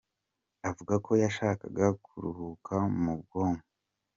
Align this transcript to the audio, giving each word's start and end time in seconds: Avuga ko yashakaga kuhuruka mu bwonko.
Avuga 0.69 0.93
ko 1.05 1.11
yashakaga 1.23 1.85
kuhuruka 2.03 2.75
mu 3.01 3.13
bwonko. 3.21 3.63